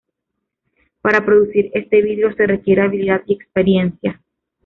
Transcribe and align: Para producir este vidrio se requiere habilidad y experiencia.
Para 1.03 1.23
producir 1.23 1.69
este 1.75 2.01
vidrio 2.01 2.33
se 2.33 2.47
requiere 2.47 2.81
habilidad 2.81 3.21
y 3.27 3.35
experiencia. 3.35 4.19